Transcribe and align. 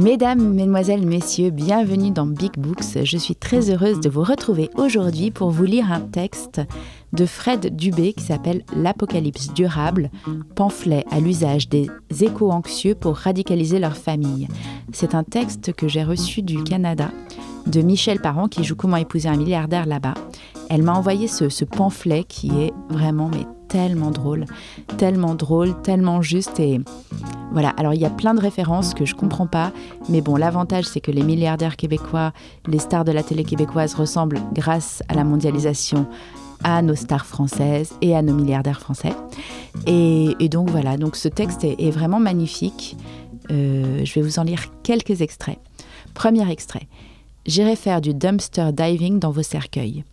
Mesdames, 0.00 0.54
Mesdemoiselles, 0.54 1.06
Messieurs, 1.06 1.50
bienvenue 1.50 2.10
dans 2.10 2.24
Big 2.24 2.52
Books. 2.56 3.04
Je 3.04 3.18
suis 3.18 3.36
très 3.36 3.70
heureuse 3.70 4.00
de 4.00 4.08
vous 4.08 4.22
retrouver 4.22 4.70
aujourd'hui 4.76 5.30
pour 5.30 5.50
vous 5.50 5.64
lire 5.64 5.92
un 5.92 6.00
texte 6.00 6.62
de 7.12 7.26
Fred 7.26 7.76
Dubé 7.76 8.14
qui 8.14 8.24
s'appelle 8.24 8.64
L'Apocalypse 8.74 9.52
durable, 9.52 10.10
pamphlet 10.54 11.04
à 11.10 11.20
l'usage 11.20 11.68
des 11.68 11.90
éco-anxieux 12.18 12.94
pour 12.94 13.14
radicaliser 13.14 13.78
leur 13.78 13.94
famille. 13.94 14.48
C'est 14.90 15.14
un 15.14 15.22
texte 15.22 15.74
que 15.74 15.86
j'ai 15.86 16.02
reçu 16.02 16.40
du 16.40 16.64
Canada 16.64 17.10
de 17.66 17.82
Michel 17.82 18.20
Parent 18.20 18.48
qui 18.48 18.64
joue 18.64 18.76
Comment 18.76 18.96
épouser 18.96 19.28
un 19.28 19.36
milliardaire 19.36 19.84
là-bas. 19.84 20.14
Elle 20.70 20.82
m'a 20.82 20.94
envoyé 20.94 21.28
ce, 21.28 21.64
pamphlet 21.66 22.24
qui 22.24 22.48
est 22.58 22.72
vraiment 22.88 23.30
tellement 23.70 24.10
drôle, 24.10 24.44
tellement 24.98 25.34
drôle, 25.34 25.80
tellement 25.82 26.22
juste 26.22 26.60
et 26.60 26.80
voilà. 27.52 27.70
Alors 27.70 27.94
il 27.94 28.00
y 28.00 28.04
a 28.04 28.10
plein 28.10 28.34
de 28.34 28.40
références 28.40 28.94
que 28.94 29.04
je 29.04 29.14
comprends 29.14 29.46
pas, 29.46 29.72
mais 30.08 30.20
bon, 30.20 30.36
l'avantage 30.36 30.84
c'est 30.84 31.00
que 31.00 31.10
les 31.10 31.22
milliardaires 31.22 31.76
québécois, 31.76 32.32
les 32.66 32.78
stars 32.78 33.04
de 33.04 33.12
la 33.12 33.22
télé 33.22 33.44
québécoise 33.44 33.94
ressemblent 33.94 34.40
grâce 34.52 35.02
à 35.08 35.14
la 35.14 35.24
mondialisation 35.24 36.06
à 36.62 36.82
nos 36.82 36.94
stars 36.94 37.26
françaises 37.26 37.94
et 38.02 38.14
à 38.14 38.22
nos 38.22 38.34
milliardaires 38.34 38.80
français. 38.80 39.14
Et, 39.86 40.34
donc 40.50 40.68
voilà, 40.68 40.96
donc 40.96 41.16
ce 41.16 41.28
texte 41.28 41.64
est, 41.64 41.90
vraiment 41.90 42.20
magnifique. 42.20 42.96
Euh, 43.50 44.04
je 44.04 44.14
vais 44.14 44.22
vous 44.22 44.38
en 44.38 44.42
lire 44.42 44.66
quelques 44.82 45.22
extraits. 45.22 45.58
Premier 46.12 46.50
extrait. 46.50 46.86
J'irai 47.46 47.76
faire 47.76 48.00
du 48.00 48.12
dumpster 48.12 48.72
diving 48.72 49.18
dans 49.18 49.30
vos 49.30 49.42
cercueils. 49.42 50.04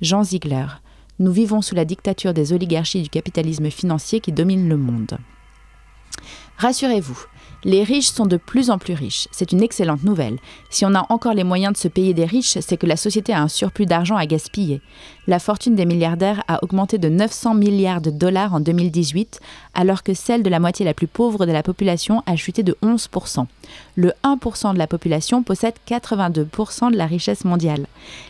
Jean 0.00 0.24
Ziegler. 0.24 0.66
Nous 1.18 1.32
vivons 1.32 1.62
sous 1.62 1.74
la 1.74 1.84
dictature 1.84 2.34
des 2.34 2.52
oligarchies 2.52 3.02
du 3.02 3.08
capitalisme 3.08 3.70
financier 3.70 4.20
qui 4.20 4.32
domine 4.32 4.68
le 4.68 4.76
monde. 4.76 5.18
Rassurez-vous, 6.58 7.26
les 7.64 7.82
riches 7.82 8.10
sont 8.10 8.26
de 8.26 8.36
plus 8.36 8.70
en 8.70 8.78
plus 8.78 8.94
riches. 8.94 9.28
C'est 9.32 9.52
une 9.52 9.62
excellente 9.62 10.04
nouvelle. 10.04 10.38
Si 10.70 10.84
on 10.84 10.94
a 10.94 11.06
encore 11.08 11.34
les 11.34 11.44
moyens 11.44 11.72
de 11.72 11.78
se 11.78 11.88
payer 11.88 12.14
des 12.14 12.24
riches, 12.24 12.58
c'est 12.60 12.76
que 12.76 12.86
la 12.86 12.96
société 12.96 13.32
a 13.32 13.42
un 13.42 13.48
surplus 13.48 13.86
d'argent 13.86 14.16
à 14.16 14.26
gaspiller. 14.26 14.80
La 15.26 15.38
fortune 15.38 15.74
des 15.74 15.86
milliardaires 15.86 16.44
a 16.48 16.62
augmenté 16.62 16.98
de 16.98 17.08
900 17.08 17.54
milliards 17.54 18.02
de 18.02 18.10
dollars 18.10 18.52
en 18.52 18.60
2018, 18.60 19.40
alors 19.72 20.02
que 20.02 20.12
celle 20.12 20.42
de 20.42 20.50
la 20.50 20.60
moitié 20.60 20.84
la 20.84 20.92
plus 20.92 21.06
pauvre 21.06 21.46
de 21.46 21.52
la 21.52 21.62
population 21.62 22.22
a 22.26 22.36
chuté 22.36 22.62
de 22.62 22.76
11%. 22.82 23.46
Le 23.96 24.12
1% 24.22 24.74
de 24.74 24.78
la 24.78 24.86
population 24.86 25.42
possède 25.42 25.74
82% 25.88 26.92
de 26.92 26.96
la 26.96 27.06
richesse 27.06 27.44
mondiale. 27.44 27.86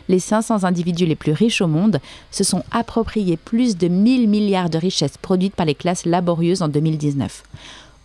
Les 0.09 0.21
500 0.21 0.63
individus 0.63 1.07
les 1.07 1.17
plus 1.17 1.33
riches 1.33 1.61
au 1.61 1.67
monde 1.67 1.99
se 2.31 2.45
sont 2.45 2.63
appropriés 2.71 3.37
plus 3.37 3.77
de 3.77 3.89
1000 3.89 4.29
milliards 4.29 4.71
de 4.71 4.79
richesses 4.79 5.19
produites 5.19 5.57
par 5.57 5.67
les 5.67 5.75
classes 5.75 6.07
laborieuses 6.07 6.63
en 6.63 6.69
2019. 6.69 7.43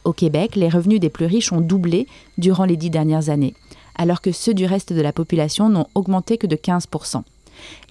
Au 0.05 0.14
Québec, 0.14 0.55
les 0.55 0.69
revenus 0.69 1.00
des 1.00 1.09
plus 1.09 1.25
riches 1.25 1.52
ont 1.52 1.61
doublé 1.61 2.08
durant 2.38 2.66
les 2.66 2.78
dix 2.78 2.89
dernières 2.89 3.30
années, 3.30 3.53
alors 3.95 4.22
que 4.22 4.31
ceux 4.31 4.53
du 4.53 4.66
reste 4.66 4.94
de 4.94 5.02
la 5.02 5.14
population 5.14 5.69
n'ont 5.69 5.88
augmenté 5.95 6.38
que 6.38 6.47
de 6.47 6.55
15%. 6.55 7.23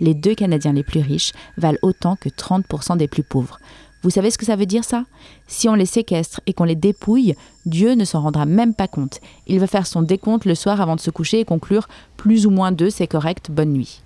Les 0.00 0.14
deux 0.14 0.34
Canadiens 0.34 0.72
les 0.72 0.82
plus 0.82 1.00
riches 1.00 1.32
valent 1.58 1.78
autant 1.82 2.16
que 2.16 2.28
30% 2.28 2.96
des 2.96 3.08
plus 3.08 3.22
pauvres. 3.22 3.58
Vous 4.02 4.10
savez 4.10 4.30
ce 4.30 4.38
que 4.38 4.46
ça 4.46 4.56
veut 4.56 4.66
dire 4.66 4.84
ça? 4.84 5.04
Si 5.48 5.68
on 5.68 5.74
les 5.74 5.84
séquestre 5.84 6.40
et 6.46 6.52
qu'on 6.52 6.64
les 6.64 6.76
dépouille, 6.76 7.34
Dieu 7.66 7.94
ne 7.94 8.04
s'en 8.04 8.22
rendra 8.22 8.46
même 8.46 8.72
pas 8.72 8.86
compte. 8.86 9.20
Il 9.46 9.58
va 9.58 9.66
faire 9.66 9.86
son 9.86 10.02
décompte 10.02 10.44
le 10.44 10.54
soir 10.54 10.80
avant 10.80 10.94
de 10.94 11.00
se 11.00 11.10
coucher 11.10 11.40
et 11.40 11.44
conclure 11.44 11.88
plus 12.16 12.46
ou 12.46 12.50
moins 12.50 12.72
deux, 12.72 12.90
c'est 12.90 13.08
correct, 13.08 13.50
bonne 13.50 13.72
nuit. 13.72 14.00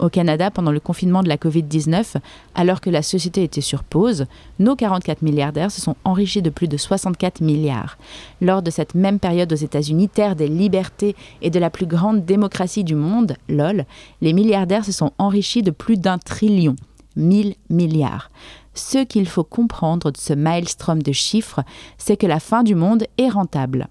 Au 0.00 0.08
Canada, 0.08 0.50
pendant 0.50 0.72
le 0.72 0.80
confinement 0.80 1.22
de 1.22 1.28
la 1.28 1.36
Covid-19, 1.36 2.16
alors 2.54 2.80
que 2.80 2.88
la 2.88 3.02
société 3.02 3.42
était 3.42 3.60
sur 3.60 3.84
pause, 3.84 4.24
nos 4.58 4.74
44 4.74 5.20
milliardaires 5.20 5.70
se 5.70 5.82
sont 5.82 5.94
enrichis 6.04 6.40
de 6.40 6.48
plus 6.48 6.68
de 6.68 6.78
64 6.78 7.42
milliards. 7.42 7.98
Lors 8.40 8.62
de 8.62 8.70
cette 8.70 8.94
même 8.94 9.18
période 9.18 9.52
aux 9.52 9.56
États-Unis, 9.56 10.08
terre 10.08 10.36
des 10.36 10.48
libertés 10.48 11.14
et 11.42 11.50
de 11.50 11.58
la 11.58 11.68
plus 11.68 11.84
grande 11.84 12.24
démocratie 12.24 12.82
du 12.82 12.94
monde, 12.94 13.36
LOL, 13.50 13.84
les 14.22 14.32
milliardaires 14.32 14.86
se 14.86 14.92
sont 14.92 15.12
enrichis 15.18 15.62
de 15.62 15.70
plus 15.70 15.98
d'un 15.98 16.16
trillion. 16.16 16.76
1000 17.16 17.54
milliards. 17.68 18.30
Ce 18.72 19.04
qu'il 19.04 19.28
faut 19.28 19.44
comprendre 19.44 20.10
de 20.10 20.16
ce 20.16 20.32
maelstrom 20.32 21.02
de 21.02 21.12
chiffres, 21.12 21.60
c'est 21.98 22.16
que 22.16 22.26
la 22.26 22.40
fin 22.40 22.62
du 22.62 22.74
monde 22.74 23.04
est 23.18 23.28
rentable. 23.28 23.88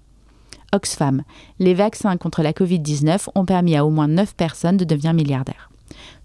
Oxfam, 0.72 1.22
les 1.60 1.74
vaccins 1.74 2.16
contre 2.16 2.42
la 2.42 2.52
Covid-19 2.52 3.28
ont 3.36 3.44
permis 3.44 3.76
à 3.76 3.84
au 3.84 3.90
moins 3.90 4.08
9 4.08 4.34
personnes 4.34 4.76
de 4.76 4.84
devenir 4.84 5.14
milliardaires. 5.14 5.69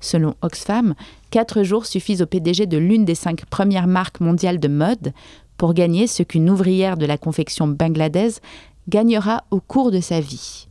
Selon 0.05 0.35
Oxfam, 0.43 0.93
quatre 1.31 1.63
jours 1.63 1.87
suffisent 1.87 2.21
au 2.21 2.27
PDG 2.27 2.67
de 2.67 2.77
l'une 2.77 3.05
des 3.05 3.15
cinq 3.15 3.43
premières 3.45 3.87
marques 3.87 4.19
mondiales 4.19 4.59
de 4.59 4.67
mode 4.67 5.13
pour 5.57 5.73
gagner 5.73 6.05
ce 6.05 6.21
qu'une 6.21 6.47
ouvrière 6.47 6.95
de 6.95 7.07
la 7.07 7.17
confection 7.17 7.67
bangladaise 7.67 8.39
gagnera 8.87 9.45
au 9.49 9.59
cours 9.59 9.89
de 9.89 9.99
sa 9.99 10.19
vie. 10.19 10.67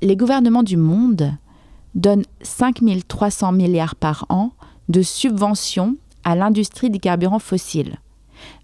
Les 0.00 0.14
gouvernements 0.14 0.62
du 0.62 0.76
monde 0.76 1.32
donnent 1.96 2.24
5 2.42 2.78
300 3.08 3.50
milliards 3.50 3.96
par 3.96 4.26
an 4.28 4.52
de 4.88 5.02
subventions 5.02 5.96
à 6.22 6.36
l'industrie 6.36 6.90
des 6.90 7.00
carburants 7.00 7.40
fossiles. 7.40 7.96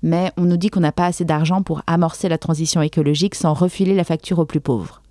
Mais 0.05 0.31
on 0.37 0.43
nous 0.43 0.59
dit 0.59 0.71
qu'on 0.71 0.79
n'a 0.79 0.93
pas 0.93 1.07
assez 1.07 1.25
d'argent 1.25 1.63
pour 1.63 1.83
amorcer 1.89 2.29
la 2.29 2.39
transition 2.39 2.83
écologique 2.83 3.35
sans 3.35 3.53
refiler 3.53 3.97
la 3.97 4.05
facture 4.05 4.39
aux 4.39 4.47
plus 4.47 4.61
pauvres. 4.61 5.03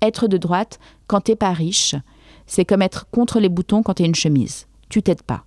Être 0.00 0.26
de 0.26 0.38
droite, 0.38 0.78
quand 1.06 1.20
t'es 1.20 1.36
pas 1.36 1.52
riche, 1.52 1.96
c'est 2.48 2.64
comme 2.64 2.82
être 2.82 3.06
contre 3.10 3.38
les 3.38 3.48
boutons 3.48 3.84
quand 3.84 3.94
tu 3.94 4.02
une 4.02 4.16
chemise. 4.16 4.66
Tu 4.88 5.02
t'aides 5.02 5.22
pas. 5.22 5.44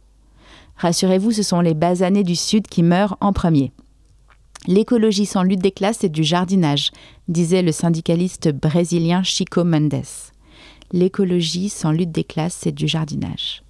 Rassurez-vous, 0.77 1.31
ce 1.31 1.43
sont 1.43 1.59
les 1.59 1.73
basanés 1.73 2.23
du 2.23 2.37
Sud 2.37 2.67
qui 2.67 2.83
meurent 2.83 3.17
en 3.19 3.33
premier. 3.33 3.73
L'écologie 4.67 5.25
sans 5.25 5.43
lutte 5.43 5.61
des 5.61 5.71
classes, 5.71 5.97
c'est 6.01 6.09
du 6.09 6.23
jardinage, 6.23 6.91
disait 7.27 7.63
le 7.63 7.71
syndicaliste 7.71 8.49
brésilien 8.49 9.23
Chico 9.23 9.63
Mendes. 9.63 10.05
L'écologie 10.91 11.69
sans 11.69 11.91
lutte 11.91 12.11
des 12.11 12.23
classes, 12.23 12.57
c'est 12.61 12.71
du 12.71 12.87
jardinage. 12.87 13.63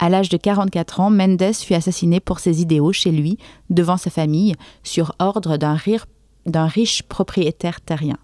À 0.00 0.08
l'âge 0.08 0.28
de 0.28 0.36
44 0.36 1.00
ans, 1.00 1.10
Mendes 1.10 1.54
fut 1.54 1.74
assassiné 1.74 2.18
pour 2.18 2.40
ses 2.40 2.60
idéaux 2.62 2.92
chez 2.92 3.12
lui, 3.12 3.38
devant 3.68 3.96
sa 3.96 4.10
famille, 4.10 4.56
sur 4.82 5.14
ordre 5.18 5.56
d'un 5.56 6.66
riche 6.66 7.02
propriétaire 7.04 7.80
terrien. 7.80 8.18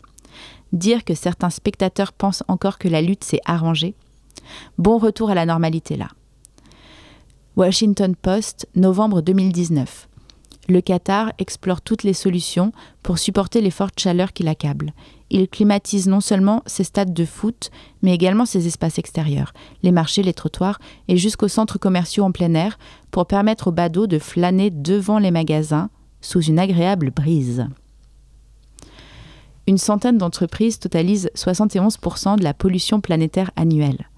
Dire 0.72 1.04
que 1.04 1.14
certains 1.14 1.50
spectateurs 1.50 2.12
pensent 2.12 2.42
encore 2.48 2.78
que 2.78 2.88
la 2.88 3.02
lutte 3.02 3.24
s'est 3.24 3.40
arrangée, 3.44 3.94
Bon 4.78 4.98
retour 4.98 5.30
à 5.30 5.34
la 5.34 5.46
normalité 5.46 5.96
là. 5.96 6.08
Washington 7.56 8.14
Post, 8.14 8.68
novembre 8.74 9.22
2019. 9.22 10.08
Le 10.68 10.80
Qatar 10.80 11.32
explore 11.38 11.80
toutes 11.80 12.02
les 12.02 12.12
solutions 12.12 12.72
pour 13.02 13.18
supporter 13.18 13.60
les 13.60 13.70
fortes 13.70 13.98
chaleurs 13.98 14.32
qui 14.32 14.42
l'accablent. 14.42 14.92
Il 15.30 15.48
climatise 15.48 16.08
non 16.08 16.20
seulement 16.20 16.62
ses 16.66 16.84
stades 16.84 17.14
de 17.14 17.24
foot, 17.24 17.70
mais 18.02 18.12
également 18.14 18.46
ses 18.46 18.66
espaces 18.66 18.98
extérieurs, 18.98 19.52
les 19.82 19.92
marchés, 19.92 20.22
les 20.22 20.34
trottoirs 20.34 20.80
et 21.08 21.16
jusqu'aux 21.16 21.48
centres 21.48 21.78
commerciaux 21.78 22.24
en 22.24 22.32
plein 22.32 22.52
air 22.54 22.78
pour 23.10 23.26
permettre 23.26 23.68
aux 23.68 23.72
badauds 23.72 24.06
de 24.06 24.18
flâner 24.18 24.70
devant 24.70 25.18
les 25.18 25.30
magasins 25.30 25.88
sous 26.20 26.42
une 26.42 26.58
agréable 26.58 27.10
brise. 27.10 27.66
Une 29.68 29.78
centaine 29.78 30.18
d'entreprises 30.18 30.78
totalisent 30.78 31.30
71% 31.34 32.38
de 32.38 32.44
la 32.44 32.54
pollution 32.54 33.00
planétaire 33.00 33.50
annuelle 33.56 34.08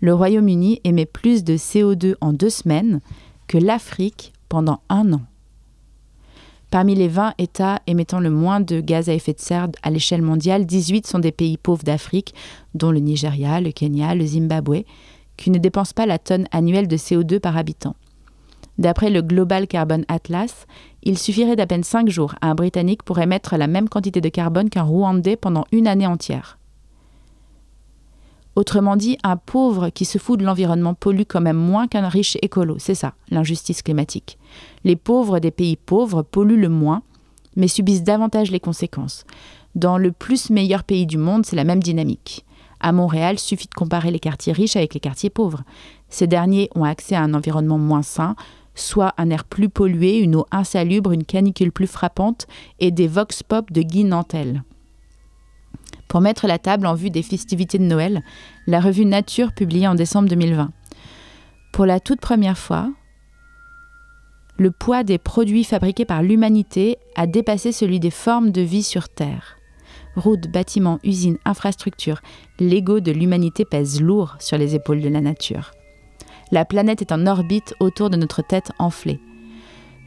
le 0.00 0.14
Royaume-Uni 0.14 0.80
émet 0.84 1.06
plus 1.06 1.44
de 1.44 1.56
CO2 1.56 2.14
en 2.20 2.32
deux 2.32 2.50
semaines 2.50 3.00
que 3.46 3.58
l'Afrique 3.58 4.32
pendant 4.48 4.80
un 4.88 5.12
an. 5.12 5.22
Parmi 6.70 6.94
les 6.94 7.08
20 7.08 7.34
États 7.38 7.80
émettant 7.86 8.20
le 8.20 8.30
moins 8.30 8.60
de 8.60 8.80
gaz 8.80 9.08
à 9.08 9.14
effet 9.14 9.32
de 9.32 9.40
serre 9.40 9.68
à 9.82 9.90
l'échelle 9.90 10.22
mondiale, 10.22 10.66
18 10.66 11.06
sont 11.06 11.18
des 11.18 11.32
pays 11.32 11.56
pauvres 11.56 11.82
d'Afrique, 11.82 12.32
dont 12.74 12.92
le 12.92 13.00
Nigeria, 13.00 13.60
le 13.60 13.72
Kenya, 13.72 14.14
le 14.14 14.24
Zimbabwe, 14.24 14.84
qui 15.36 15.50
ne 15.50 15.58
dépensent 15.58 15.94
pas 15.94 16.06
la 16.06 16.18
tonne 16.18 16.46
annuelle 16.52 16.86
de 16.86 16.96
CO2 16.96 17.40
par 17.40 17.56
habitant. 17.56 17.96
D'après 18.78 19.10
le 19.10 19.20
Global 19.20 19.66
Carbon 19.66 20.04
Atlas, 20.08 20.66
il 21.02 21.18
suffirait 21.18 21.56
d'à 21.56 21.66
peine 21.66 21.82
5 21.82 22.08
jours 22.08 22.34
à 22.40 22.50
un 22.50 22.54
Britannique 22.54 23.02
pour 23.02 23.18
émettre 23.18 23.56
la 23.56 23.66
même 23.66 23.88
quantité 23.88 24.20
de 24.20 24.28
carbone 24.28 24.70
qu'un 24.70 24.84
Rwandais 24.84 25.36
pendant 25.36 25.64
une 25.72 25.88
année 25.88 26.06
entière. 26.06 26.59
Autrement 28.56 28.96
dit, 28.96 29.16
un 29.22 29.36
pauvre 29.36 29.90
qui 29.90 30.04
se 30.04 30.18
fout 30.18 30.38
de 30.38 30.44
l'environnement 30.44 30.94
pollue 30.94 31.22
quand 31.28 31.40
même 31.40 31.56
moins 31.56 31.86
qu'un 31.86 32.08
riche 32.08 32.36
écolo. 32.42 32.76
C'est 32.78 32.94
ça, 32.94 33.14
l'injustice 33.30 33.82
climatique. 33.82 34.38
Les 34.84 34.96
pauvres 34.96 35.38
des 35.38 35.50
pays 35.50 35.76
pauvres 35.76 36.22
polluent 36.22 36.60
le 36.60 36.68
moins, 36.68 37.02
mais 37.56 37.68
subissent 37.68 38.02
davantage 38.02 38.50
les 38.50 38.60
conséquences. 38.60 39.24
Dans 39.74 39.98
le 39.98 40.10
plus 40.10 40.50
meilleur 40.50 40.82
pays 40.82 41.06
du 41.06 41.16
monde, 41.16 41.46
c'est 41.46 41.56
la 41.56 41.64
même 41.64 41.82
dynamique. 41.82 42.44
À 42.80 42.92
Montréal, 42.92 43.38
suffit 43.38 43.68
de 43.68 43.74
comparer 43.74 44.10
les 44.10 44.18
quartiers 44.18 44.52
riches 44.52 44.76
avec 44.76 44.94
les 44.94 45.00
quartiers 45.00 45.30
pauvres. 45.30 45.62
Ces 46.08 46.26
derniers 46.26 46.70
ont 46.74 46.84
accès 46.84 47.14
à 47.14 47.22
un 47.22 47.34
environnement 47.34 47.78
moins 47.78 48.02
sain, 48.02 48.34
soit 48.74 49.14
un 49.18 49.30
air 49.30 49.44
plus 49.44 49.68
pollué, 49.68 50.18
une 50.18 50.34
eau 50.34 50.46
insalubre, 50.50 51.12
une 51.12 51.24
canicule 51.24 51.72
plus 51.72 51.86
frappante 51.86 52.46
et 52.80 52.90
des 52.90 53.06
vox 53.06 53.42
pop 53.42 53.70
de 53.70 53.82
Guy 53.82 54.04
Nantel. 54.04 54.64
Pour 56.10 56.20
mettre 56.20 56.48
la 56.48 56.58
table 56.58 56.86
en 56.86 56.94
vue 56.94 57.10
des 57.10 57.22
festivités 57.22 57.78
de 57.78 57.84
Noël, 57.84 58.24
la 58.66 58.80
revue 58.80 59.04
Nature 59.04 59.52
publiée 59.52 59.86
en 59.86 59.94
décembre 59.94 60.28
2020. 60.28 60.72
Pour 61.72 61.86
la 61.86 62.00
toute 62.00 62.20
première 62.20 62.58
fois, 62.58 62.90
le 64.58 64.72
poids 64.72 65.04
des 65.04 65.18
produits 65.18 65.62
fabriqués 65.62 66.04
par 66.04 66.24
l'humanité 66.24 66.98
a 67.14 67.28
dépassé 67.28 67.70
celui 67.70 68.00
des 68.00 68.10
formes 68.10 68.50
de 68.50 68.60
vie 68.60 68.82
sur 68.82 69.08
Terre. 69.08 69.56
Routes, 70.16 70.48
bâtiments, 70.48 70.98
usines, 71.04 71.38
infrastructures, 71.44 72.22
l'ego 72.58 72.98
de 72.98 73.12
l'humanité 73.12 73.64
pèse 73.64 74.00
lourd 74.00 74.34
sur 74.40 74.58
les 74.58 74.74
épaules 74.74 75.02
de 75.02 75.08
la 75.08 75.20
nature. 75.20 75.70
La 76.50 76.64
planète 76.64 77.02
est 77.02 77.12
en 77.12 77.28
orbite 77.28 77.72
autour 77.78 78.10
de 78.10 78.16
notre 78.16 78.42
tête 78.42 78.72
enflée. 78.80 79.20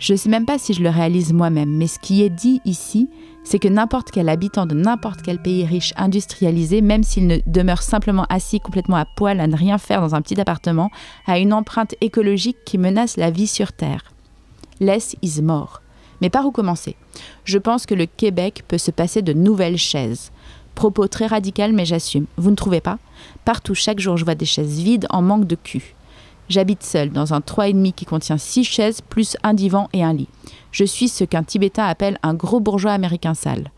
Je 0.03 0.11
ne 0.11 0.17
sais 0.17 0.27
même 0.27 0.45
pas 0.45 0.57
si 0.57 0.73
je 0.73 0.83
le 0.83 0.89
réalise 0.89 1.31
moi-même, 1.31 1.77
mais 1.77 1.87
ce 1.87 1.97
qui 1.97 2.23
est 2.23 2.29
dit 2.29 2.59
ici, 2.65 3.07
c'est 3.45 3.57
que 3.57 3.69
n'importe 3.69 4.11
quel 4.11 4.27
habitant 4.27 4.65
de 4.65 4.75
n'importe 4.75 5.21
quel 5.21 5.41
pays 5.41 5.65
riche 5.65 5.93
industrialisé, 5.95 6.81
même 6.81 7.03
s'il 7.03 7.25
ne 7.25 7.37
demeure 7.47 7.81
simplement 7.81 8.25
assis 8.27 8.59
complètement 8.59 8.97
à 8.97 9.05
poil 9.05 9.39
à 9.39 9.47
ne 9.47 9.55
rien 9.55 9.77
faire 9.77 10.01
dans 10.01 10.13
un 10.13 10.21
petit 10.21 10.41
appartement, 10.41 10.91
a 11.25 11.39
une 11.39 11.53
empreinte 11.53 11.95
écologique 12.01 12.57
qui 12.65 12.77
menace 12.77 13.15
la 13.15 13.31
vie 13.31 13.47
sur 13.47 13.71
Terre. 13.71 14.11
Less 14.81 15.15
is 15.21 15.41
more. 15.41 15.81
Mais 16.19 16.29
par 16.29 16.45
où 16.45 16.51
commencer? 16.51 16.97
Je 17.45 17.57
pense 17.57 17.85
que 17.85 17.95
le 17.95 18.05
Québec 18.05 18.65
peut 18.67 18.77
se 18.77 18.91
passer 18.91 19.21
de 19.21 19.31
nouvelles 19.31 19.77
chaises. 19.77 20.33
Propos 20.75 21.07
très 21.07 21.27
radical, 21.27 21.71
mais 21.71 21.85
j'assume. 21.85 22.25
Vous 22.35 22.51
ne 22.51 22.57
trouvez 22.57 22.81
pas? 22.81 22.99
Partout, 23.45 23.73
chaque 23.73 24.01
jour, 24.01 24.17
je 24.17 24.25
vois 24.25 24.35
des 24.35 24.43
chaises 24.43 24.81
vides 24.81 25.07
en 25.11 25.21
manque 25.21 25.47
de 25.47 25.55
cul. 25.55 25.95
J'habite 26.49 26.83
seul 26.83 27.09
dans 27.09 27.33
un 27.33 27.39
3,5 27.39 27.93
qui 27.93 28.05
contient 28.05 28.37
6 28.37 28.63
chaises 28.63 29.01
plus 29.01 29.37
un 29.43 29.53
divan 29.53 29.87
et 29.93 30.03
un 30.03 30.13
lit. 30.13 30.27
Je 30.71 30.83
suis 30.83 31.07
ce 31.07 31.23
qu'un 31.23 31.43
Tibétain 31.43 31.85
appelle 31.85 32.17
un 32.23 32.33
gros 32.33 32.59
bourgeois 32.59 32.91
américain 32.91 33.33
sale. 33.33 33.71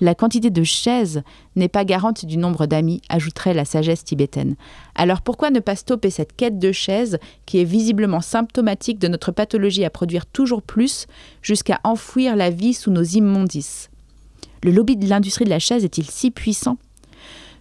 La 0.00 0.14
quantité 0.14 0.50
de 0.50 0.64
chaises 0.64 1.22
n'est 1.56 1.68
pas 1.68 1.84
garante 1.84 2.24
du 2.24 2.38
nombre 2.38 2.66
d'amis, 2.66 3.02
ajouterait 3.08 3.54
la 3.54 3.64
sagesse 3.64 4.02
tibétaine. 4.02 4.56
Alors 4.94 5.20
pourquoi 5.20 5.50
ne 5.50 5.60
pas 5.60 5.76
stopper 5.76 6.10
cette 6.10 6.34
quête 6.34 6.58
de 6.58 6.72
chaises 6.72 7.18
qui 7.44 7.60
est 7.60 7.64
visiblement 7.64 8.22
symptomatique 8.22 8.98
de 8.98 9.08
notre 9.08 9.30
pathologie 9.30 9.84
à 9.84 9.90
produire 9.90 10.26
toujours 10.26 10.62
plus 10.62 11.06
jusqu'à 11.42 11.80
enfouir 11.84 12.34
la 12.34 12.50
vie 12.50 12.74
sous 12.74 12.90
nos 12.90 13.02
immondices? 13.02 13.90
Le 14.62 14.72
lobby 14.72 14.96
de 14.96 15.06
l'industrie 15.06 15.44
de 15.44 15.50
la 15.50 15.58
chaise 15.58 15.84
est-il 15.84 16.10
si 16.10 16.30
puissant? 16.30 16.78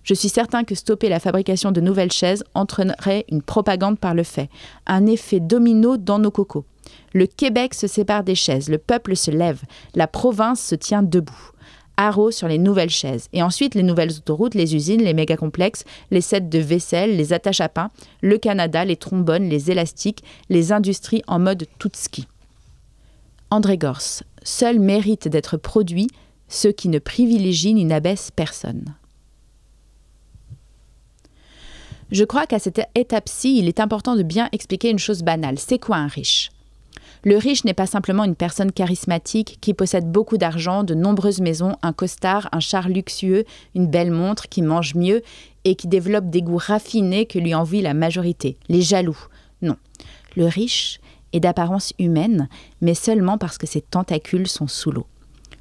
Je 0.03 0.13
suis 0.13 0.29
certain 0.29 0.63
que 0.63 0.75
stopper 0.75 1.09
la 1.09 1.19
fabrication 1.19 1.71
de 1.71 1.81
nouvelles 1.81 2.11
chaises 2.11 2.43
entraînerait 2.53 3.25
une 3.29 3.41
propagande 3.41 3.99
par 3.99 4.13
le 4.13 4.23
fait, 4.23 4.49
un 4.87 5.05
effet 5.05 5.39
domino 5.39 5.97
dans 5.97 6.19
nos 6.19 6.31
cocos. 6.31 6.65
Le 7.13 7.25
Québec 7.25 7.73
se 7.73 7.87
sépare 7.87 8.23
des 8.23 8.35
chaises, 8.35 8.69
le 8.69 8.77
peuple 8.77 9.15
se 9.15 9.31
lève, 9.31 9.61
la 9.95 10.07
province 10.07 10.61
se 10.61 10.75
tient 10.75 11.03
debout. 11.03 11.51
Haro 11.97 12.31
sur 12.31 12.47
les 12.47 12.59
nouvelles 12.59 12.89
chaises, 12.89 13.27
et 13.33 13.43
ensuite 13.43 13.75
les 13.75 13.83
nouvelles 13.83 14.15
autoroutes, 14.17 14.55
les 14.55 14.73
usines, 14.73 15.03
les 15.03 15.13
méga-complexes, 15.13 15.83
les 16.11 16.21
sets 16.21 16.39
de 16.39 16.59
vaisselle, 16.59 17.17
les 17.17 17.33
attaches 17.33 17.59
à 17.59 17.67
pain, 17.67 17.91
le 18.21 18.37
Canada, 18.37 18.85
les 18.85 18.95
trombones, 18.95 19.49
les 19.49 19.69
élastiques, 19.69 20.23
les 20.47 20.71
industries 20.71 21.23
en 21.27 21.39
mode 21.39 21.65
tout 21.77 21.91
ski. 21.93 22.25
André 23.51 23.77
Gors, 23.77 24.23
seul 24.43 24.79
mérite 24.79 25.27
d'être 25.27 25.57
produit 25.57 26.07
ceux 26.47 26.71
qui 26.71 26.87
ne 26.87 26.99
privilégient 26.99 27.73
ni 27.73 27.83
n'abaissent 27.83 28.31
personne. 28.31 28.95
Je 32.11 32.23
crois 32.23 32.47
qu'à 32.47 32.57
cette 32.57 32.81
étape-ci, 32.95 33.59
il 33.59 33.67
est 33.67 33.79
important 33.79 34.15
de 34.15 34.23
bien 34.23 34.49
expliquer 34.51 34.89
une 34.89 34.97
chose 34.97 35.21
banale. 35.21 35.59
C'est 35.59 35.77
quoi 35.77 35.97
un 35.97 36.07
riche? 36.07 36.49
Le 37.23 37.37
riche 37.37 37.65
n'est 37.65 37.75
pas 37.75 37.85
simplement 37.85 38.23
une 38.23 38.35
personne 38.35 38.71
charismatique 38.71 39.59
qui 39.61 39.75
possède 39.75 40.11
beaucoup 40.11 40.37
d'argent, 40.37 40.83
de 40.83 40.95
nombreuses 40.95 41.41
maisons, 41.41 41.75
un 41.83 41.93
costard, 41.93 42.49
un 42.51 42.61
char 42.61 42.89
luxueux, 42.89 43.43
une 43.75 43.87
belle 43.87 44.09
montre, 44.09 44.49
qui 44.49 44.63
mange 44.63 44.95
mieux 44.95 45.21
et 45.65 45.75
qui 45.75 45.87
développe 45.87 46.29
des 46.29 46.41
goûts 46.41 46.57
raffinés 46.57 47.27
que 47.27 47.37
lui 47.37 47.53
envie 47.53 47.81
la 47.81 47.93
majorité, 47.93 48.57
les 48.69 48.81
jaloux. 48.81 49.19
Non. 49.61 49.75
Le 50.35 50.45
riche 50.47 50.99
est 51.33 51.41
d'apparence 51.41 51.93
humaine, 51.99 52.49
mais 52.81 52.95
seulement 52.95 53.37
parce 53.37 53.59
que 53.59 53.67
ses 53.67 53.81
tentacules 53.81 54.47
sont 54.47 54.67
sous 54.67 54.91
l'eau. 54.91 55.05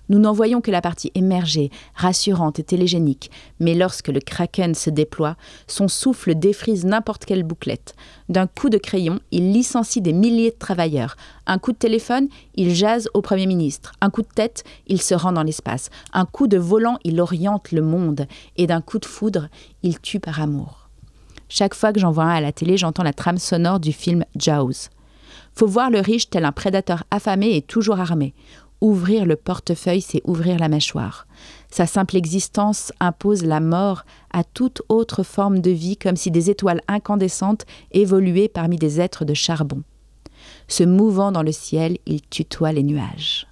Nous 0.09 0.19
n'en 0.19 0.33
voyons 0.33 0.61
que 0.61 0.71
la 0.71 0.81
partie 0.81 1.11
émergée, 1.15 1.71
rassurante 1.95 2.59
et 2.59 2.63
télégénique, 2.63 3.31
mais 3.61 3.75
lorsque 3.75 4.09
le 4.09 4.21
kraken 4.21 4.75
se 4.75 4.91
déploie, 4.91 5.37
son 5.67 5.89
souffle 5.89 6.35
défrise 6.35 6.85
n'importe 6.85 7.25
quelle 7.25 7.43
bouclette. 7.43 7.95
D'un 8.29 8.47
coup 8.47 8.71
de 8.71 8.79
crayon, 8.79 9.21
il 9.31 9.53
licencie 9.53 10.01
des 10.01 10.13
milliers 10.13 10.51
de 10.51 10.59
travailleurs. 10.59 11.17
Un 11.47 11.59
coup 11.59 11.73
de 11.73 11.79
téléphone, 11.79 12.29
il 12.55 12.75
jase 12.75 13.09
au 13.15 13.23
Premier 13.23 13.47
ministre. 13.47 13.93
Un 14.01 14.11
coup 14.11 14.23
de 14.23 14.29
tête, 14.35 14.65
il 14.87 15.01
se 15.03 15.15
rend 15.15 15.33
dans 15.33 15.43
l'espace. 15.43 15.91
Un 16.13 16.25
coup 16.25 16.47
de 16.47 16.59
volant, 16.59 16.99
il 17.05 17.21
oriente 17.21 17.73
le 17.73 17.83
monde. 17.83 18.27
Et 18.57 18.67
d'un 18.67 18.81
coup 18.81 18.99
de 18.99 19.07
foudre, 19.07 19.49
il 19.83 20.01
tue 20.01 20.21
par 20.21 20.41
amour. 20.41 20.89
Chaque 21.49 21.75
fois 21.75 21.93
que 21.93 22.01
j'en 22.01 22.11
vois 22.11 22.25
un 22.25 22.37
à 22.37 22.41
la 22.41 22.53
télé, 22.53 22.77
j'entends 22.77 23.03
la 23.03 23.15
trame 23.15 23.39
sonore 23.39 23.81
du 23.81 23.93
film 23.93 24.25
Jaws. 24.37 24.91
Faut 25.55 25.67
voir 25.67 25.91
le 25.91 26.01
riche 26.01 26.31
tel 26.31 26.45
un 26.45 26.53
prédateur 26.53 27.05
affamé 27.11 27.57
et 27.57 27.63
toujours 27.63 27.99
armé. 27.99 28.35
Ouvrir 28.81 29.27
le 29.27 29.35
portefeuille, 29.35 30.01
c'est 30.01 30.23
ouvrir 30.25 30.59
la 30.59 30.69
mâchoire. 30.69 31.27
Sa 31.71 31.87
simple 31.87 32.17
existence 32.17 32.93
impose 33.01 33.45
la 33.45 33.61
mort 33.61 34.05
à 34.33 34.45
toute 34.45 34.83
autre 34.89 35.25
forme 35.25 35.59
de 35.61 35.71
vie, 35.71 35.97
comme 35.97 36.17
si 36.17 36.31
des 36.31 36.49
étoiles 36.49 36.81
incandescentes 36.87 37.67
évoluaient 37.91 38.49
parmi 38.49 38.77
des 38.77 39.01
êtres 39.01 39.25
de 39.25 39.35
charbon. 39.35 39.83
Se 40.69 40.85
mouvant 40.85 41.33
dans 41.33 41.43
le 41.43 41.53
ciel, 41.53 41.99
il 42.07 42.23
tutoie 42.23 42.73
les 42.73 42.85
nuages. 42.85 43.49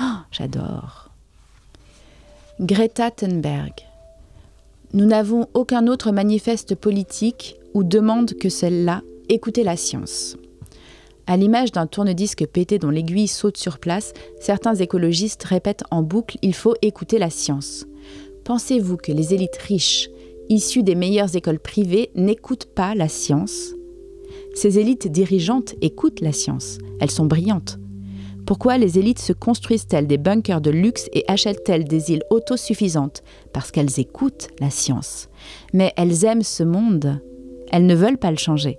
Oh, 0.00 0.20
j'adore. 0.30 1.10
Greta 2.60 3.10
Thunberg. 3.10 3.72
Nous 4.94 5.06
n'avons 5.06 5.48
aucun 5.54 5.86
autre 5.88 6.12
manifeste 6.12 6.74
politique 6.74 7.56
ou 7.74 7.82
demande 7.82 8.34
que 8.34 8.48
celle-là, 8.48 9.02
écoutez 9.28 9.64
la 9.64 9.76
science. 9.76 10.36
À 11.26 11.36
l'image 11.36 11.72
d'un 11.72 11.86
tourne-disque 11.86 12.46
pété 12.46 12.78
dont 12.78 12.90
l'aiguille 12.90 13.28
saute 13.28 13.56
sur 13.56 13.78
place, 13.78 14.12
certains 14.40 14.74
écologistes 14.74 15.44
répètent 15.44 15.84
en 15.90 16.02
boucle 16.02 16.36
Il 16.42 16.54
faut 16.54 16.74
écouter 16.82 17.18
la 17.18 17.30
science. 17.30 17.86
Pensez-vous 18.44 18.96
que 18.96 19.12
les 19.12 19.34
élites 19.34 19.56
riches, 19.56 20.10
issues 20.48 20.82
des 20.82 20.96
meilleures 20.96 21.36
écoles 21.36 21.60
privées, 21.60 22.10
n'écoutent 22.16 22.66
pas 22.66 22.94
la 22.94 23.08
science? 23.08 23.74
Ces 24.54 24.78
élites 24.78 25.10
dirigeantes 25.10 25.74
écoutent 25.80 26.20
la 26.20 26.32
science. 26.32 26.78
Elles 27.00 27.10
sont 27.10 27.26
brillantes. 27.26 27.78
Pourquoi 28.44 28.76
les 28.76 28.98
élites 28.98 29.20
se 29.20 29.32
construisent-elles 29.32 30.08
des 30.08 30.18
bunkers 30.18 30.60
de 30.60 30.70
luxe 30.70 31.08
et 31.12 31.24
achètent-elles 31.28 31.84
des 31.84 32.10
îles 32.10 32.24
autosuffisantes? 32.30 33.22
Parce 33.52 33.70
qu'elles 33.70 34.00
écoutent 34.00 34.48
la 34.60 34.70
science. 34.70 35.28
Mais 35.72 35.92
elles 35.96 36.24
aiment 36.24 36.42
ce 36.42 36.64
monde. 36.64 37.22
Elles 37.70 37.86
ne 37.86 37.94
veulent 37.94 38.18
pas 38.18 38.32
le 38.32 38.36
changer. 38.36 38.78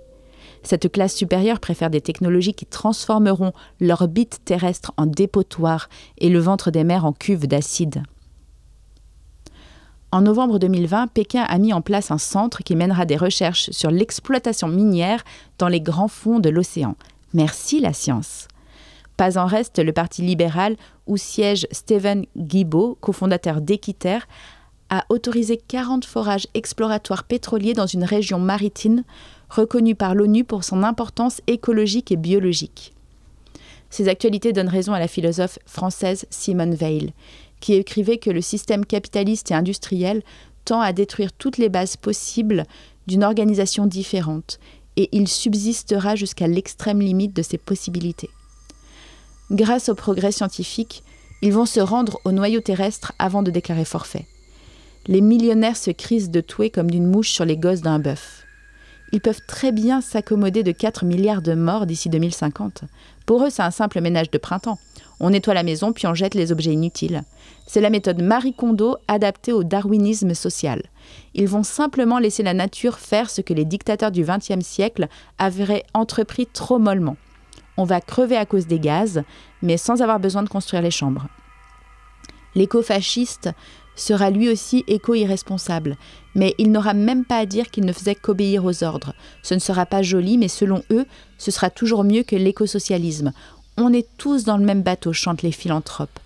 Cette 0.64 0.90
classe 0.90 1.14
supérieure 1.14 1.60
préfère 1.60 1.90
des 1.90 2.00
technologies 2.00 2.54
qui 2.54 2.64
transformeront 2.64 3.52
l'orbite 3.80 4.40
terrestre 4.44 4.92
en 4.96 5.06
dépotoir 5.06 5.88
et 6.18 6.30
le 6.30 6.38
ventre 6.38 6.70
des 6.70 6.84
mers 6.84 7.04
en 7.04 7.12
cuve 7.12 7.46
d'acide. 7.46 8.02
En 10.10 10.22
novembre 10.22 10.58
2020, 10.58 11.08
Pékin 11.08 11.42
a 11.42 11.58
mis 11.58 11.72
en 11.72 11.82
place 11.82 12.10
un 12.10 12.18
centre 12.18 12.62
qui 12.62 12.76
mènera 12.76 13.04
des 13.04 13.16
recherches 13.16 13.70
sur 13.70 13.90
l'exploitation 13.90 14.68
minière 14.68 15.22
dans 15.58 15.68
les 15.68 15.80
grands 15.80 16.08
fonds 16.08 16.38
de 16.38 16.48
l'océan. 16.48 16.96
Merci 17.34 17.80
la 17.80 17.92
science. 17.92 18.48
Pas 19.16 19.38
en 19.38 19.46
reste 19.46 19.80
le 19.80 19.92
Parti 19.92 20.22
libéral 20.22 20.76
où 21.06 21.16
siège 21.16 21.66
Stephen 21.72 22.26
Guibault, 22.36 22.96
cofondateur 23.00 23.60
d'Equiter, 23.60 24.20
a 24.88 25.04
autorisé 25.08 25.56
40 25.56 26.04
forages 26.04 26.46
exploratoires 26.54 27.24
pétroliers 27.24 27.74
dans 27.74 27.86
une 27.86 28.04
région 28.04 28.38
maritime 28.38 29.02
reconnu 29.54 29.94
par 29.94 30.14
l'ONU 30.14 30.44
pour 30.44 30.64
son 30.64 30.82
importance 30.82 31.40
écologique 31.46 32.12
et 32.12 32.16
biologique. 32.16 32.92
Ces 33.90 34.08
actualités 34.08 34.52
donnent 34.52 34.68
raison 34.68 34.92
à 34.92 34.98
la 34.98 35.08
philosophe 35.08 35.58
française 35.66 36.26
Simone 36.30 36.74
Veil, 36.74 37.12
qui 37.60 37.74
écrivait 37.74 38.18
que 38.18 38.30
le 38.30 38.40
système 38.40 38.84
capitaliste 38.84 39.50
et 39.50 39.54
industriel 39.54 40.22
tend 40.64 40.80
à 40.80 40.92
détruire 40.92 41.32
toutes 41.32 41.58
les 41.58 41.68
bases 41.68 41.96
possibles 41.96 42.64
d'une 43.06 43.22
organisation 43.22 43.86
différente, 43.86 44.58
et 44.96 45.08
il 45.12 45.28
subsistera 45.28 46.16
jusqu'à 46.16 46.46
l'extrême 46.46 47.00
limite 47.00 47.34
de 47.34 47.42
ses 47.42 47.58
possibilités. 47.58 48.30
Grâce 49.50 49.88
au 49.88 49.94
progrès 49.94 50.32
scientifique, 50.32 51.04
ils 51.42 51.52
vont 51.52 51.66
se 51.66 51.80
rendre 51.80 52.18
au 52.24 52.32
noyau 52.32 52.60
terrestre 52.60 53.12
avant 53.18 53.42
de 53.42 53.50
déclarer 53.50 53.84
forfait. 53.84 54.26
Les 55.06 55.20
millionnaires 55.20 55.76
se 55.76 55.90
crisent 55.90 56.30
de 56.30 56.40
touer 56.40 56.70
comme 56.70 56.90
d'une 56.90 57.06
mouche 57.06 57.30
sur 57.30 57.44
les 57.44 57.58
gosses 57.58 57.82
d'un 57.82 57.98
bœuf 57.98 58.43
ils 59.14 59.20
peuvent 59.20 59.42
très 59.46 59.70
bien 59.70 60.00
s'accommoder 60.00 60.64
de 60.64 60.72
4 60.72 61.04
milliards 61.04 61.40
de 61.40 61.54
morts 61.54 61.86
d'ici 61.86 62.08
2050. 62.08 62.82
Pour 63.26 63.44
eux, 63.44 63.48
c'est 63.48 63.62
un 63.62 63.70
simple 63.70 64.00
ménage 64.00 64.28
de 64.28 64.38
printemps. 64.38 64.80
On 65.20 65.30
nettoie 65.30 65.54
la 65.54 65.62
maison 65.62 65.92
puis 65.92 66.08
on 66.08 66.14
jette 66.14 66.34
les 66.34 66.50
objets 66.50 66.72
inutiles. 66.72 67.22
C'est 67.64 67.80
la 67.80 67.90
méthode 67.90 68.20
Marie 68.20 68.54
Kondo 68.54 68.96
adaptée 69.06 69.52
au 69.52 69.62
darwinisme 69.62 70.34
social. 70.34 70.82
Ils 71.32 71.46
vont 71.46 71.62
simplement 71.62 72.18
laisser 72.18 72.42
la 72.42 72.54
nature 72.54 72.98
faire 72.98 73.30
ce 73.30 73.40
que 73.40 73.54
les 73.54 73.64
dictateurs 73.64 74.10
du 74.10 74.24
XXe 74.24 74.66
siècle 74.66 75.06
avaient 75.38 75.84
entrepris 75.94 76.48
trop 76.48 76.80
mollement. 76.80 77.16
On 77.76 77.84
va 77.84 78.00
crever 78.00 78.36
à 78.36 78.46
cause 78.46 78.66
des 78.66 78.80
gaz, 78.80 79.22
mais 79.62 79.76
sans 79.76 80.02
avoir 80.02 80.18
besoin 80.18 80.42
de 80.42 80.48
construire 80.48 80.82
les 80.82 80.90
chambres. 80.90 81.28
L'écofasciste 82.56 83.50
sera 83.94 84.30
lui 84.30 84.48
aussi 84.48 84.82
éco-irresponsable, 84.88 85.96
mais 86.34 86.54
il 86.58 86.72
n'aura 86.72 86.94
même 86.94 87.24
pas 87.24 87.38
à 87.38 87.46
dire 87.46 87.70
qu'il 87.70 87.84
ne 87.84 87.92
faisait 87.92 88.14
qu'obéir 88.14 88.64
aux 88.64 88.82
ordres. 88.84 89.14
Ce 89.42 89.54
ne 89.54 89.60
sera 89.60 89.86
pas 89.86 90.02
joli, 90.02 90.38
mais 90.38 90.48
selon 90.48 90.82
eux, 90.90 91.06
ce 91.38 91.50
sera 91.50 91.70
toujours 91.70 92.04
mieux 92.04 92.22
que 92.22 92.36
l'écosocialisme. 92.36 93.32
On 93.76 93.92
est 93.92 94.06
tous 94.18 94.44
dans 94.44 94.56
le 94.56 94.64
même 94.64 94.82
bateau, 94.82 95.12
chantent 95.12 95.42
les 95.42 95.52
philanthropes. 95.52 96.20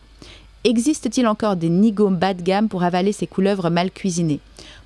Existe-t-il 0.65 1.27
encore 1.27 1.57
des 1.57 1.69
nigauds 1.69 2.11
bas 2.11 2.35
de 2.35 2.43
gamme 2.43 2.69
pour 2.69 2.83
avaler 2.83 3.12
ces 3.12 3.27
couleuvres 3.27 3.71
mal 3.71 3.91
cuisinées? 3.91 4.41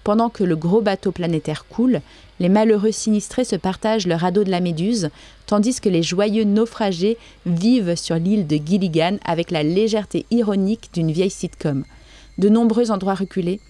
Pendant 0.05 0.29
que 0.29 0.45
le 0.45 0.55
gros 0.55 0.81
bateau 0.81 1.13
planétaire 1.13 1.65
coule, 1.67 2.01
les 2.41 2.49
malheureux 2.49 2.93
sinistrés 2.93 3.45
se 3.45 3.57
partagent 3.57 4.07
le 4.07 4.15
radeau 4.15 4.45
de 4.45 4.51
la 4.51 4.61
Méduse, 4.61 5.11
tandis 5.47 5.81
que 5.81 5.89
les 5.89 6.03
joyeux 6.03 6.45
naufragés 6.45 7.17
vivent 7.47 7.97
sur 7.97 8.17
l'île 8.17 8.47
de 8.47 8.57
Gilligan 8.57 9.17
avec 9.25 9.51
la 9.51 9.63
légèreté 9.63 10.27
ironique 10.31 10.91
d'une 10.93 11.11
vieille 11.11 11.31
sitcom. 11.31 11.85
De 12.39 12.49
nombreux 12.49 12.91
endroits 12.91 13.15
reculés, 13.15 13.61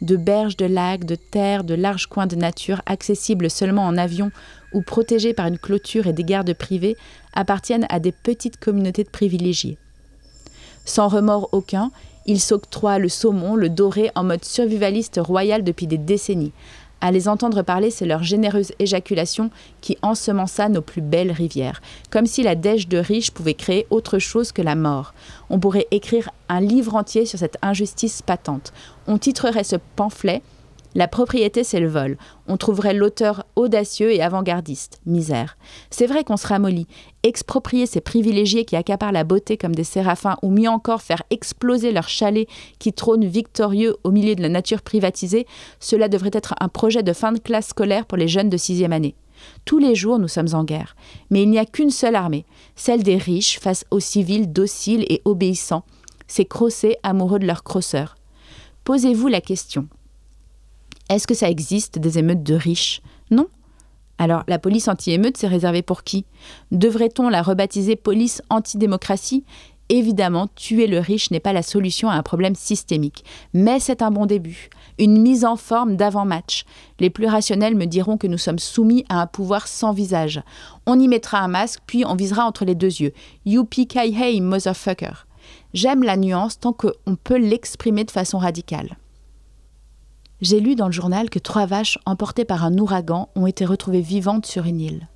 de 0.00 0.16
berges 0.16 0.56
de 0.56 0.66
lacs, 0.66 1.04
de 1.04 1.16
terres, 1.16 1.64
de 1.64 1.74
larges 1.74 2.06
coins 2.06 2.26
de 2.26 2.36
nature 2.36 2.82
accessibles 2.86 3.50
seulement 3.50 3.86
en 3.86 3.96
avion 3.96 4.30
ou 4.72 4.82
protégés 4.82 5.34
par 5.34 5.46
une 5.46 5.58
clôture 5.58 6.06
et 6.06 6.12
des 6.12 6.24
gardes 6.24 6.54
privés, 6.54 6.96
appartiennent 7.32 7.86
à 7.88 8.00
des 8.00 8.12
petites 8.12 8.58
communautés 8.58 9.04
de 9.04 9.10
privilégiés. 9.10 9.78
Sans 10.84 11.08
remords 11.08 11.48
aucun, 11.52 11.90
ils 12.26 12.40
s'octroient 12.40 12.98
le 12.98 13.08
saumon, 13.08 13.56
le 13.56 13.70
doré 13.70 14.10
en 14.14 14.24
mode 14.24 14.44
survivaliste 14.44 15.18
royal 15.22 15.64
depuis 15.64 15.86
des 15.86 15.98
décennies. 15.98 16.52
À 17.00 17.12
les 17.12 17.28
entendre 17.28 17.62
parler, 17.62 17.90
c'est 17.90 18.06
leur 18.06 18.24
généreuse 18.24 18.72
éjaculation 18.80 19.50
qui 19.80 19.96
ensemença 20.02 20.68
nos 20.68 20.82
plus 20.82 21.00
belles 21.00 21.30
rivières, 21.30 21.80
comme 22.10 22.26
si 22.26 22.42
la 22.42 22.56
dèche 22.56 22.88
de 22.88 22.98
riches 22.98 23.30
pouvait 23.30 23.54
créer 23.54 23.86
autre 23.90 24.18
chose 24.18 24.50
que 24.50 24.62
la 24.62 24.74
mort. 24.74 25.14
On 25.48 25.60
pourrait 25.60 25.86
écrire 25.92 26.30
un 26.48 26.60
livre 26.60 26.96
entier 26.96 27.24
sur 27.24 27.38
cette 27.38 27.58
injustice 27.62 28.22
patente. 28.22 28.72
On 29.06 29.18
titrerait 29.18 29.64
ce 29.64 29.76
pamphlet 29.94 30.42
la 30.94 31.06
propriété, 31.06 31.64
c'est 31.64 31.80
le 31.80 31.88
vol. 31.88 32.16
On 32.46 32.56
trouverait 32.56 32.94
l'auteur 32.94 33.44
audacieux 33.56 34.12
et 34.12 34.22
avant-gardiste. 34.22 35.00
Misère. 35.06 35.58
C'est 35.90 36.06
vrai 36.06 36.24
qu'on 36.24 36.36
se 36.36 36.46
ramollit. 36.46 36.86
Exproprier 37.22 37.86
ces 37.86 38.00
privilégiés 38.00 38.64
qui 38.64 38.76
accaparent 38.76 39.12
la 39.12 39.24
beauté 39.24 39.56
comme 39.56 39.74
des 39.74 39.84
séraphins, 39.84 40.36
ou 40.42 40.50
mieux 40.50 40.68
encore 40.68 41.02
faire 41.02 41.22
exploser 41.30 41.92
leurs 41.92 42.08
chalets 42.08 42.48
qui 42.78 42.92
trônent 42.92 43.26
victorieux 43.26 43.96
au 44.02 44.10
milieu 44.10 44.34
de 44.34 44.42
la 44.42 44.48
nature 44.48 44.82
privatisée, 44.82 45.46
cela 45.78 46.08
devrait 46.08 46.30
être 46.32 46.54
un 46.60 46.68
projet 46.68 47.02
de 47.02 47.12
fin 47.12 47.32
de 47.32 47.38
classe 47.38 47.68
scolaire 47.68 48.06
pour 48.06 48.18
les 48.18 48.28
jeunes 48.28 48.50
de 48.50 48.56
sixième 48.56 48.92
année. 48.92 49.14
Tous 49.64 49.78
les 49.78 49.94
jours, 49.94 50.18
nous 50.18 50.28
sommes 50.28 50.54
en 50.54 50.64
guerre. 50.64 50.96
Mais 51.30 51.42
il 51.42 51.50
n'y 51.50 51.58
a 51.58 51.66
qu'une 51.66 51.90
seule 51.90 52.16
armée, 52.16 52.44
celle 52.76 53.02
des 53.02 53.18
riches 53.18 53.60
face 53.60 53.84
aux 53.90 54.00
civils 54.00 54.52
dociles 54.52 55.04
et 55.08 55.22
obéissants, 55.24 55.84
ces 56.26 56.44
crossés 56.44 56.96
amoureux 57.02 57.38
de 57.38 57.46
leurs 57.46 57.62
crosseurs. 57.62 58.16
Posez-vous 58.84 59.28
la 59.28 59.40
question 59.40 59.86
est-ce 61.08 61.26
que 61.26 61.34
ça 61.34 61.50
existe 61.50 61.98
des 61.98 62.18
émeutes 62.18 62.42
de 62.42 62.54
riches? 62.54 63.00
Non. 63.30 63.46
Alors 64.18 64.42
la 64.48 64.58
police 64.58 64.88
anti-émeute, 64.88 65.36
c'est 65.36 65.46
réservé 65.46 65.82
pour 65.82 66.02
qui? 66.02 66.24
Devrait-on 66.72 67.28
la 67.28 67.42
rebaptiser 67.42 67.96
police 67.96 68.42
anti-démocratie? 68.50 69.44
Évidemment, 69.90 70.48
tuer 70.54 70.86
le 70.86 70.98
riche 70.98 71.30
n'est 71.30 71.40
pas 71.40 71.54
la 71.54 71.62
solution 71.62 72.10
à 72.10 72.14
un 72.14 72.22
problème 72.22 72.54
systémique, 72.54 73.24
mais 73.54 73.80
c'est 73.80 74.02
un 74.02 74.10
bon 74.10 74.26
début, 74.26 74.68
une 74.98 75.22
mise 75.22 75.46
en 75.46 75.56
forme 75.56 75.96
d'avant-match. 75.96 76.64
Les 77.00 77.08
plus 77.08 77.26
rationnels 77.26 77.74
me 77.74 77.86
diront 77.86 78.18
que 78.18 78.26
nous 78.26 78.36
sommes 78.36 78.58
soumis 78.58 79.06
à 79.08 79.22
un 79.22 79.26
pouvoir 79.26 79.66
sans 79.66 79.92
visage. 79.92 80.42
On 80.84 81.00
y 81.00 81.08
mettra 81.08 81.38
un 81.38 81.48
masque, 81.48 81.80
puis 81.86 82.04
on 82.04 82.16
visera 82.16 82.44
entre 82.44 82.66
les 82.66 82.74
deux 82.74 83.00
yeux. 83.00 83.14
Youpi 83.46 83.88
hey 83.94 84.42
motherfucker. 84.42 85.26
J'aime 85.72 86.02
la 86.02 86.18
nuance 86.18 86.60
tant 86.60 86.74
qu'on 86.74 87.16
peut 87.24 87.38
l'exprimer 87.38 88.04
de 88.04 88.10
façon 88.10 88.36
radicale. 88.36 88.98
J'ai 90.40 90.60
lu 90.60 90.76
dans 90.76 90.86
le 90.86 90.92
journal 90.92 91.30
que 91.30 91.40
trois 91.40 91.66
vaches 91.66 91.98
emportées 92.06 92.44
par 92.44 92.64
un 92.64 92.78
ouragan 92.78 93.28
ont 93.34 93.46
été 93.46 93.64
retrouvées 93.64 94.00
vivantes 94.00 94.46
sur 94.46 94.66
une 94.66 94.80
île. 94.80 95.08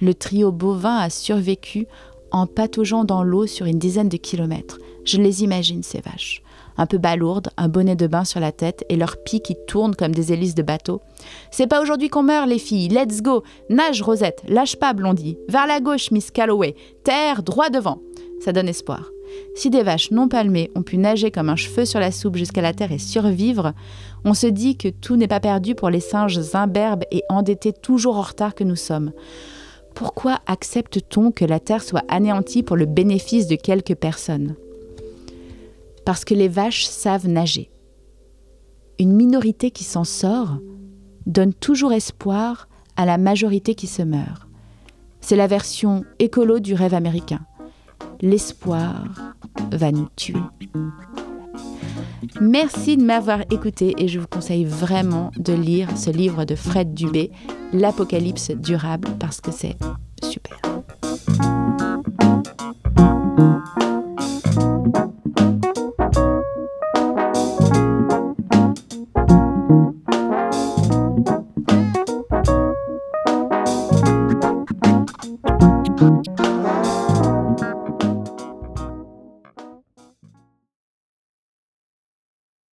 Le 0.00 0.14
trio 0.14 0.50
bovin 0.50 0.96
a 0.96 1.10
survécu 1.10 1.86
en 2.30 2.46
pataugeant 2.46 3.04
dans 3.04 3.22
l'eau 3.22 3.46
sur 3.46 3.66
une 3.66 3.78
dizaine 3.78 4.08
de 4.08 4.16
kilomètres. 4.16 4.78
Je 5.04 5.18
les 5.18 5.42
imagine, 5.42 5.82
ces 5.82 6.00
vaches. 6.00 6.42
Un 6.76 6.86
peu 6.86 6.98
balourdes, 6.98 7.48
un 7.56 7.68
bonnet 7.68 7.96
de 7.96 8.06
bain 8.06 8.24
sur 8.24 8.40
la 8.40 8.52
tête 8.52 8.84
et 8.88 8.96
leurs 8.96 9.22
pieds 9.22 9.40
qui 9.40 9.56
tournent 9.66 9.96
comme 9.96 10.14
des 10.14 10.32
hélices 10.32 10.54
de 10.54 10.62
bateau. 10.62 11.00
C'est 11.50 11.66
pas 11.66 11.80
aujourd'hui 11.80 12.08
qu'on 12.08 12.22
meurt, 12.22 12.48
les 12.48 12.58
filles. 12.58 12.88
Let's 12.88 13.22
go. 13.22 13.42
Nage, 13.70 14.02
Rosette. 14.02 14.42
Lâche 14.48 14.76
pas, 14.76 14.92
Blondie. 14.92 15.38
Vers 15.48 15.66
la 15.66 15.80
gauche, 15.80 16.10
Miss 16.10 16.30
Calloway. 16.30 16.74
Terre, 17.04 17.42
droit 17.42 17.70
devant. 17.70 18.00
Ça 18.40 18.52
donne 18.52 18.68
espoir. 18.68 19.10
Si 19.54 19.70
des 19.70 19.82
vaches 19.82 20.10
non 20.10 20.28
palmées 20.28 20.70
ont 20.74 20.82
pu 20.82 20.98
nager 20.98 21.30
comme 21.30 21.48
un 21.48 21.56
cheveu 21.56 21.84
sur 21.84 22.00
la 22.00 22.10
soupe 22.10 22.36
jusqu'à 22.36 22.62
la 22.62 22.72
terre 22.72 22.92
et 22.92 22.98
survivre, 22.98 23.72
on 24.24 24.34
se 24.34 24.46
dit 24.46 24.76
que 24.76 24.88
tout 24.88 25.16
n'est 25.16 25.28
pas 25.28 25.40
perdu 25.40 25.74
pour 25.74 25.90
les 25.90 26.00
singes 26.00 26.54
imberbes 26.54 27.04
et 27.10 27.22
endettés 27.28 27.72
toujours 27.72 28.16
en 28.16 28.22
retard 28.22 28.54
que 28.54 28.64
nous 28.64 28.76
sommes. 28.76 29.12
Pourquoi 29.94 30.38
accepte-t-on 30.46 31.32
que 31.32 31.44
la 31.44 31.58
terre 31.58 31.82
soit 31.82 32.04
anéantie 32.08 32.62
pour 32.62 32.76
le 32.76 32.86
bénéfice 32.86 33.48
de 33.48 33.56
quelques 33.56 33.96
personnes? 33.96 34.54
Parce 36.04 36.24
que 36.24 36.34
les 36.34 36.48
vaches 36.48 36.86
savent 36.86 37.28
nager. 37.28 37.70
Une 38.98 39.12
minorité 39.12 39.70
qui 39.70 39.84
s'en 39.84 40.04
sort 40.04 40.58
donne 41.26 41.52
toujours 41.52 41.92
espoir 41.92 42.68
à 42.96 43.06
la 43.06 43.18
majorité 43.18 43.74
qui 43.74 43.86
se 43.86 44.02
meurt. 44.02 44.48
C'est 45.20 45.36
la 45.36 45.46
version 45.46 46.04
écolo 46.18 46.60
du 46.60 46.74
rêve 46.74 46.94
américain 46.94 47.40
l'espoir 48.20 49.04
va 49.72 49.92
nous 49.92 50.08
tuer. 50.16 50.40
Merci 52.40 52.96
de 52.96 53.02
m'avoir 53.02 53.40
écouté 53.50 53.94
et 53.98 54.08
je 54.08 54.20
vous 54.20 54.26
conseille 54.26 54.64
vraiment 54.64 55.30
de 55.36 55.52
lire 55.52 55.96
ce 55.96 56.10
livre 56.10 56.44
de 56.44 56.54
Fred 56.54 56.94
Dubé, 56.94 57.30
L'Apocalypse 57.72 58.50
durable, 58.50 59.08
parce 59.18 59.40
que 59.40 59.50
c'est. 59.50 59.76